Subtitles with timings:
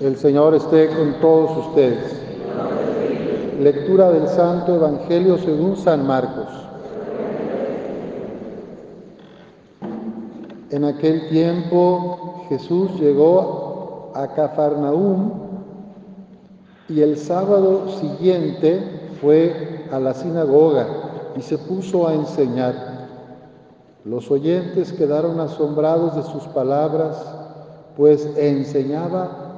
[0.00, 2.22] El Señor esté con todos ustedes.
[3.58, 6.46] Lectura del Santo Evangelio según San Marcos.
[10.70, 15.32] En aquel tiempo Jesús llegó a Cafarnaúm
[16.88, 20.86] y el sábado siguiente fue a la sinagoga
[21.36, 23.08] y se puso a enseñar.
[24.04, 27.16] Los oyentes quedaron asombrados de sus palabras,
[27.96, 29.47] pues enseñaba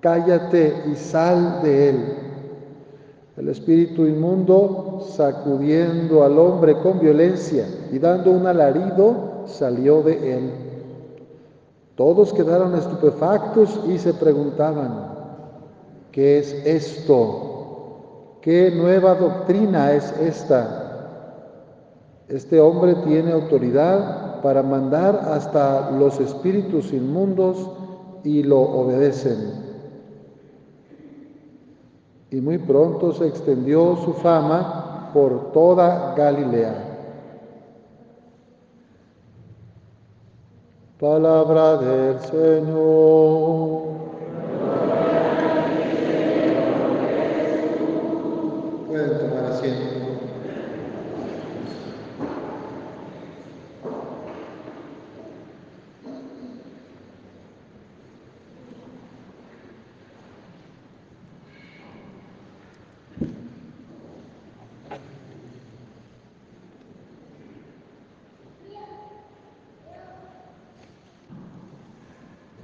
[0.00, 2.14] cállate y sal de él.
[3.36, 10.50] El espíritu inmundo, sacudiendo al hombre con violencia y dando un alarido, salió de él.
[11.94, 15.08] Todos quedaron estupefactos y se preguntaban,
[16.10, 18.38] ¿qué es esto?
[18.40, 20.88] ¿Qué nueva doctrina es esta?
[22.28, 27.70] Este hombre tiene autoridad para mandar hasta los espíritus inmundos
[28.24, 29.67] y lo obedecen.
[32.30, 36.84] Y muy pronto se extendió su fama por toda Galilea.
[41.00, 43.82] Palabra del Señor.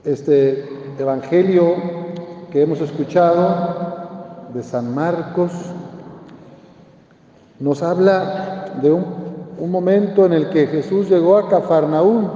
[0.04, 1.76] Este Evangelio
[2.52, 5.50] que hemos escuchado de San Marcos
[7.58, 12.28] nos habla de un, momento en el que Jesús llegó a Cafarnaúm,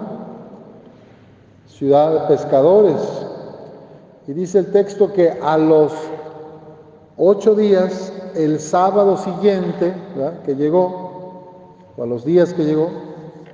[1.67, 3.03] ciudad de pescadores,
[4.27, 5.93] y dice el texto que a los
[7.19, 9.93] ocho días, el sábado siguiente,
[10.47, 12.89] que llegó, o a los días que llegó,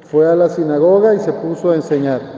[0.04, 2.33] fue a la sinagoga y se puso a enseñar.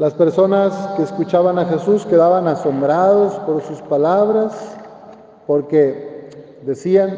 [0.00, 4.54] Las personas que escuchaban a Jesús quedaban asombrados por sus palabras,
[5.46, 6.30] porque
[6.64, 7.10] decían,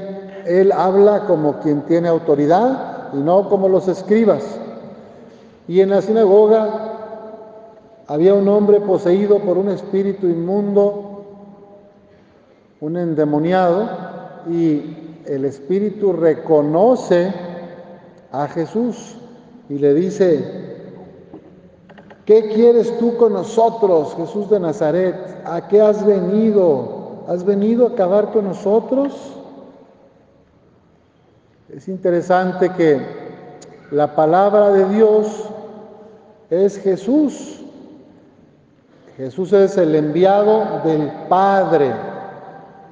[0.46, 4.42] Él habla como quien tiene autoridad y no como los escribas.
[5.68, 6.94] Y en la sinagoga
[8.08, 11.22] había un hombre poseído por un espíritu inmundo,
[12.80, 13.90] un endemoniado,
[14.50, 17.32] y el espíritu reconoce
[18.32, 19.14] a Jesús
[19.68, 20.71] y le dice,
[22.24, 25.16] ¿Qué quieres tú con nosotros, Jesús de Nazaret?
[25.44, 27.24] ¿A qué has venido?
[27.26, 29.12] ¿Has venido a acabar con nosotros?
[31.68, 33.00] Es interesante que
[33.90, 35.48] la palabra de Dios
[36.50, 37.60] es Jesús.
[39.16, 41.92] Jesús es el enviado del Padre.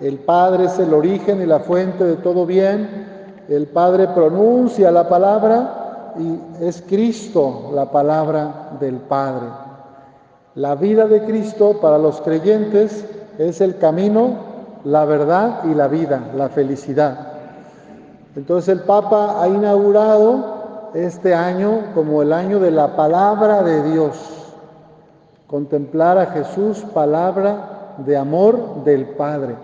[0.00, 3.06] El Padre es el origen y la fuente de todo bien.
[3.48, 5.79] El Padre pronuncia la palabra
[6.19, 9.47] y es Cristo la palabra del Padre.
[10.54, 13.04] La vida de Cristo para los creyentes
[13.38, 14.34] es el camino,
[14.84, 17.28] la verdad y la vida, la felicidad.
[18.37, 24.16] Entonces el Papa ha inaugurado este año como el año de la palabra de Dios.
[25.47, 29.54] Contemplar a Jesús, palabra de amor del Padre.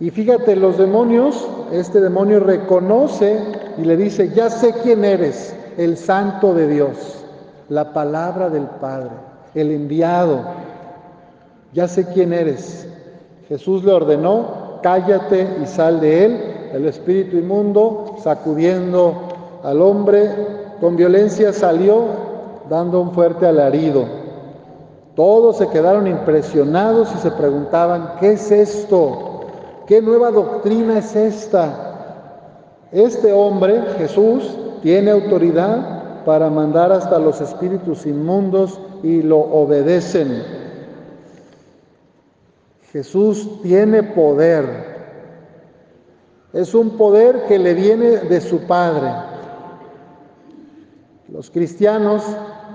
[0.00, 3.40] Y fíjate, los demonios, este demonio reconoce
[3.78, 7.24] y le dice, ya sé quién eres, el santo de Dios,
[7.68, 9.10] la palabra del Padre,
[9.54, 10.40] el enviado.
[11.72, 12.88] Ya sé quién eres.
[13.48, 16.70] Jesús le ordenó, cállate y sal de él.
[16.72, 19.14] El espíritu inmundo, sacudiendo
[19.62, 20.30] al hombre,
[20.80, 22.04] con violencia salió,
[22.68, 24.04] dando un fuerte alarido.
[25.14, 29.42] Todos se quedaron impresionados y se preguntaban, ¿qué es esto?
[29.86, 31.92] ¿Qué nueva doctrina es esta?
[32.90, 40.42] Este hombre, Jesús, tiene autoridad para mandar hasta los espíritus inmundos y lo obedecen.
[42.92, 44.66] Jesús tiene poder.
[46.52, 49.10] Es un poder que le viene de su Padre.
[51.32, 52.22] Los cristianos,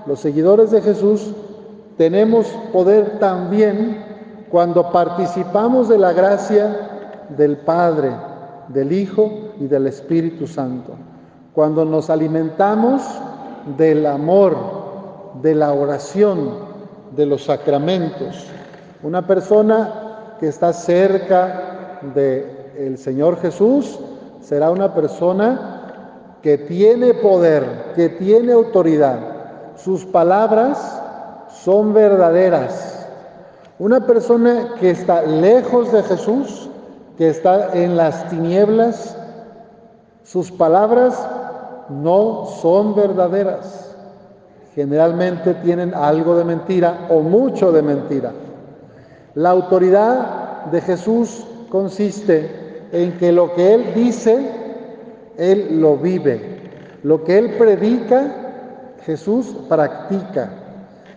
[0.07, 1.35] los seguidores de Jesús,
[1.95, 4.03] tenemos poder también
[4.49, 8.09] cuando participamos de la gracia del Padre,
[8.69, 9.29] del Hijo
[9.59, 10.95] y del Espíritu Santo.
[11.53, 13.01] Cuando nos alimentamos
[13.77, 14.55] del amor,
[15.41, 16.69] de la oración,
[17.15, 18.45] de los sacramentos.
[19.03, 23.99] Una persona que está cerca del Señor Jesús
[24.41, 29.19] será una persona que tiene poder, que tiene autoridad.
[29.75, 31.01] Sus palabras
[31.63, 33.07] son verdaderas.
[33.77, 36.69] Una persona que está lejos de Jesús,
[37.17, 39.17] que está en las tinieblas,
[40.23, 41.17] sus palabras
[41.89, 43.95] no son verdaderas.
[44.75, 48.31] Generalmente tienen algo de mentira o mucho de mentira.
[49.35, 54.51] La autoridad de Jesús consiste en que lo que Él dice,
[55.37, 56.59] Él lo vive.
[57.03, 60.51] Lo que Él predica, Jesús practica.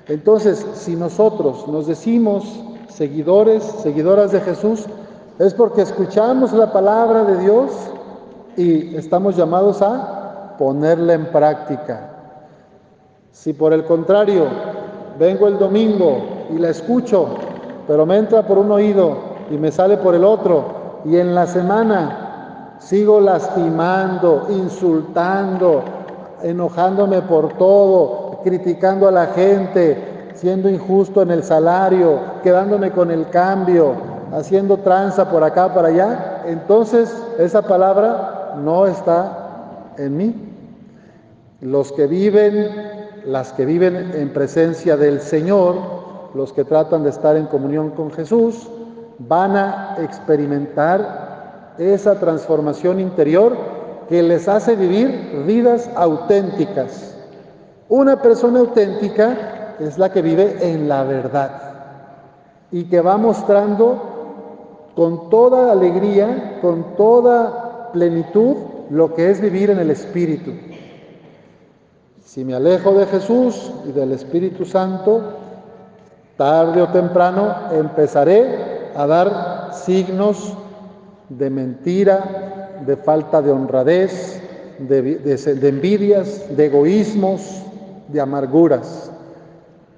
[0.09, 2.45] Entonces, si nosotros nos decimos
[2.89, 4.85] seguidores, seguidoras de Jesús,
[5.39, 7.71] es porque escuchamos la palabra de Dios
[8.57, 10.22] y estamos llamados a
[10.59, 12.11] ponerla en práctica.
[13.33, 14.47] Si por el contrario
[15.19, 17.29] vengo el domingo y la escucho,
[17.87, 19.17] pero me entra por un oído
[19.51, 25.83] y me sale por el otro, y en la semana sigo lastimando, insultando,
[26.43, 33.29] enojándome por todo, criticando a la gente, siendo injusto en el salario, quedándome con el
[33.31, 33.95] cambio,
[34.33, 39.42] haciendo tranza por acá, para allá, entonces esa palabra no está
[39.99, 40.35] en mí.
[41.61, 42.69] Los que viven,
[43.25, 45.77] las que viven en presencia del Señor,
[46.35, 48.69] los que tratan de estar en comunión con Jesús,
[49.19, 53.57] van a experimentar esa transformación interior
[54.09, 57.17] que les hace vivir vidas auténticas.
[57.89, 61.51] Una persona auténtica es la que vive en la verdad
[62.71, 64.13] y que va mostrando
[64.95, 68.57] con toda alegría, con toda plenitud,
[68.93, 70.53] lo que es vivir en el Espíritu.
[72.23, 75.33] Si me alejo de Jesús y del Espíritu Santo,
[76.37, 80.53] tarde o temprano empezaré a dar signos
[81.31, 84.43] de mentira, de falta de honradez,
[84.79, 85.21] de,
[85.63, 87.63] envidias, de egoísmos,
[88.09, 89.11] de amarguras.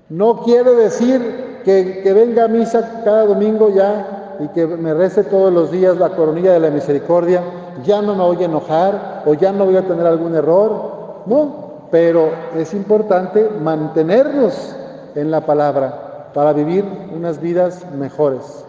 [0.08, 5.25] No quiere decir que, que venga a misa cada domingo ya y que me rece
[5.25, 7.43] todos los días la coronilla de la misericordia,
[7.85, 11.23] ya no me voy a enojar o ya no voy a tener algún error.
[11.26, 14.76] No, pero es importante mantenernos
[15.15, 16.85] en la palabra para vivir
[17.15, 18.65] unas vidas mejores.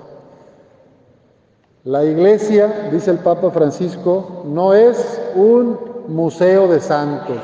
[1.83, 7.37] La iglesia, dice el Papa Francisco, no es un museo de santos.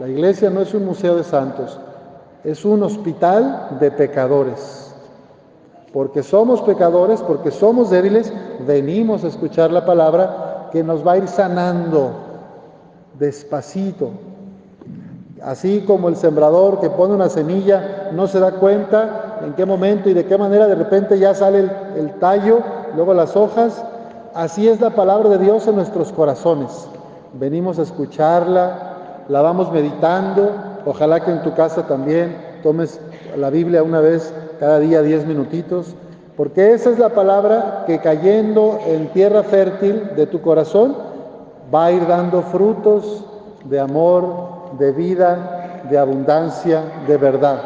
[0.00, 1.78] La iglesia no es un museo de santos,
[2.44, 4.86] es un hospital de pecadores
[5.96, 8.30] porque somos pecadores, porque somos débiles,
[8.66, 12.12] venimos a escuchar la palabra que nos va a ir sanando
[13.18, 14.10] despacito.
[15.42, 20.08] Así como el sembrador que pone una semilla no se da cuenta en qué momento
[20.08, 22.60] y de qué manera de repente ya sale el, tallo,
[22.94, 23.84] luego las hojas,
[24.34, 26.88] así es la palabra de Dios en nuestros corazones.
[27.34, 30.50] Venimos a escucharla, la vamos meditando,
[30.86, 32.98] ojalá que en tu casa también tomes
[33.36, 35.94] la Biblia una vez cada día diez minutitos,
[36.36, 40.96] porque esa es la palabra que cayendo en tierra fértil de tu corazón
[41.74, 43.24] va a ir dando frutos
[43.64, 47.58] de amor, de vida, de abundancia, de verdad.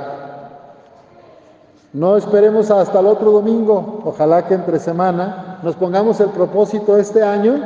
[1.93, 7.23] No esperemos hasta el otro domingo, ojalá que entre semana nos pongamos el propósito este
[7.23, 7.61] año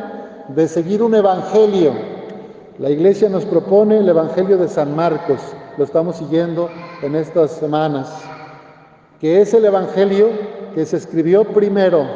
[0.49, 1.93] de seguir un evangelio.
[2.79, 5.41] La iglesia nos propone el evangelio de San Marcos,
[5.77, 6.71] lo estamos siguiendo
[7.03, 8.25] en estas semanas
[9.25, 10.29] que es el Evangelio
[10.75, 12.07] que se escribió primero,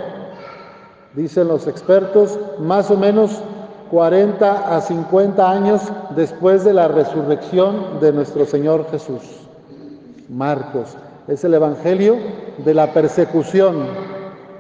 [1.15, 3.43] dicen los expertos, más o menos
[3.91, 5.83] 40 a 50 años
[6.15, 9.23] después de la resurrección de nuestro Señor Jesús.
[10.29, 10.97] Marcos
[11.27, 12.17] es el Evangelio
[12.59, 13.87] de la persecución,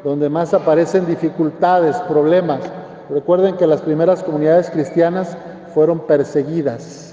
[0.04, 2.60] donde más aparecen dificultades, problemas.
[3.10, 5.36] Recuerden que las primeras comunidades cristianas
[5.74, 7.08] fueron perseguidas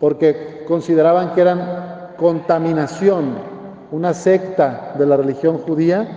[0.00, 3.53] porque consideraban que eran contaminación
[3.94, 6.08] una secta de la religión judía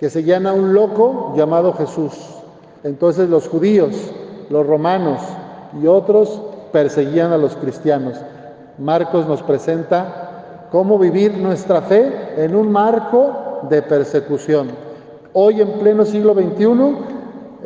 [0.00, 2.14] que seguían a un loco llamado Jesús.
[2.82, 3.94] Entonces los judíos,
[4.48, 5.20] los romanos
[5.78, 6.40] y otros
[6.72, 8.16] perseguían a los cristianos.
[8.78, 14.68] Marcos nos presenta cómo vivir nuestra fe en un marco de persecución.
[15.34, 16.96] Hoy en pleno siglo XXI,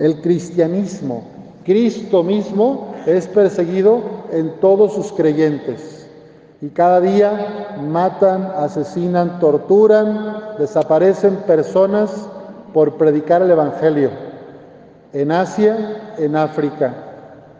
[0.01, 1.23] el cristianismo,
[1.65, 4.01] Cristo mismo, es perseguido
[4.33, 5.96] en todos sus creyentes.
[6.67, 12.11] Y cada día matan, asesinan, torturan, desaparecen personas
[12.75, 14.11] por predicar el Evangelio.
[15.13, 16.93] En Asia, en África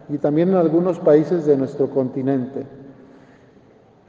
[0.09, 2.65] y también en algunos países de nuestro continente.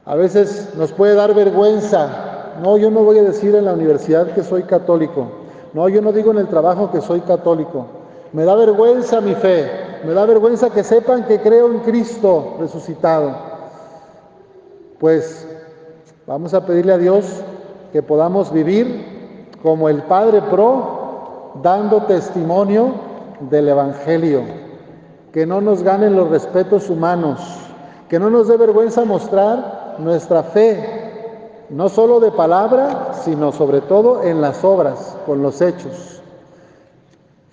[0.03, 2.57] A veces nos puede dar vergüenza.
[2.61, 5.29] No, yo no voy a decir en la universidad que soy católico.
[5.71, 7.85] No, yo no digo en el trabajo que soy católico.
[8.33, 9.65] Me da vergüenza mi fe.
[10.05, 13.48] Me da vergüenza que sepan que creo en Cristo resucitado.
[14.99, 15.47] Pues
[16.27, 17.25] vamos a pedirle a Dios
[17.93, 22.93] que podamos vivir como el Padre Pro, dando testimonio
[23.49, 24.41] del Evangelio.
[25.31, 27.39] Que no nos ganen los respetos humanos.
[28.09, 34.23] Que no nos dé vergüenza mostrar nuestra fe, no solo de palabra, sino sobre todo
[34.23, 36.21] en las obras, con los hechos.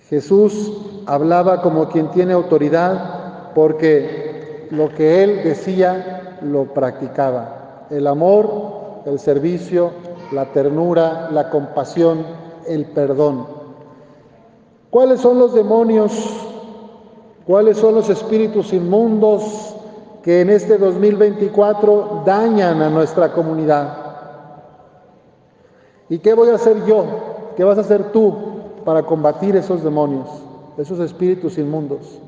[0.09, 0.73] Jesús
[1.05, 7.85] hablaba como quien tiene autoridad porque lo que él decía lo practicaba.
[7.89, 9.91] El amor, el servicio,
[10.31, 12.25] la ternura, la compasión,
[12.67, 13.47] el perdón.
[14.89, 16.11] ¿Cuáles son los demonios?
[17.45, 19.75] ¿Cuáles son los espíritus inmundos
[20.27, 23.97] que en este 2024 dañan a nuestra comunidad.
[26.09, 27.05] ¿Y qué voy a hacer yo?
[27.55, 28.35] ¿Qué vas a hacer tú
[28.83, 30.27] para combatir esos demonios,
[30.77, 32.19] esos espíritus inmundos?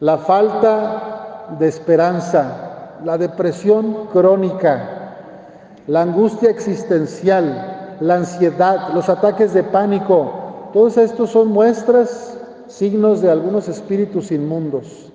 [0.00, 1.17] La falta
[1.58, 5.14] de esperanza, la depresión crónica,
[5.86, 12.36] la angustia existencial, la ansiedad, los ataques de pánico, todos estos son muestras,
[12.68, 15.10] signos de algunos espíritus inmundos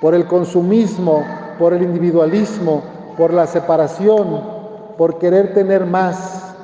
[0.00, 1.24] por el consumismo,
[1.58, 2.82] por el individualismo,
[3.16, 4.40] por la separación,
[4.96, 6.54] por querer tener más.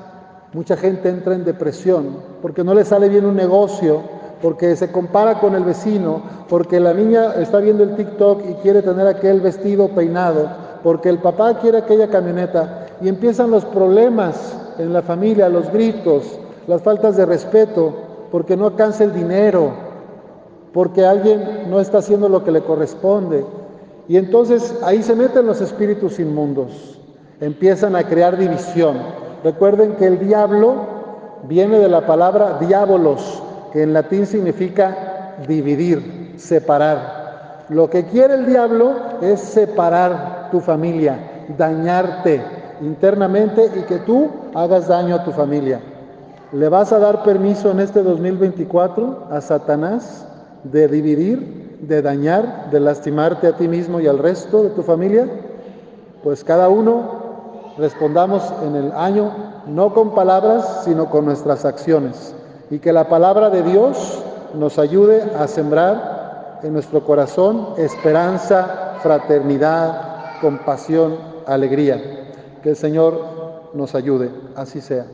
[0.53, 4.03] Mucha gente entra en depresión porque no le sale bien un negocio,
[4.45, 6.21] porque se compara con el vecino,
[6.51, 10.51] porque la niña está viendo el TikTok y quiere tener aquel vestido peinado,
[10.83, 16.25] porque el papá quiere aquella camioneta y empiezan los problemas en la familia, los gritos,
[16.67, 17.95] las faltas de respeto,
[18.31, 19.71] porque no alcanza el dinero,
[20.75, 23.47] porque alguien no está haciendo lo que le corresponde.
[24.09, 27.01] Y entonces ahí se meten los espíritus inmundos,
[27.41, 28.99] empiezan a crear división.
[29.43, 30.75] Recuerden que el diablo
[31.49, 33.43] viene de la palabra diabolos,
[33.75, 37.65] que en latín significa dividir, separar.
[37.69, 41.19] Lo que quiere el diablo es separar tu familia,
[41.59, 42.41] dañarte
[42.81, 45.81] internamente y que tú hagas daño a tu familia.
[46.53, 50.25] ¿Le vas a dar permiso en este 2024 a Satanás
[50.63, 55.29] de dividir, de dañar, de lastimarte a ti mismo y al resto de tu familia?
[56.23, 59.33] Pues cada uno respondamos en el año
[59.67, 62.37] no con palabras, sino con nuestras acciones.
[62.71, 64.23] Y que la palabra de Dios
[64.55, 71.17] nos ayude a sembrar en nuestro corazón esperanza, fraternidad, compasión,
[71.47, 72.01] alegría.
[72.63, 73.21] Que el Señor
[73.75, 75.07] nos ayude, así sea.